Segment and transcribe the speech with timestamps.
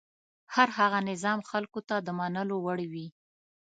[0.55, 3.07] هر هغه نظام خلکو ته د منلو وړ وي.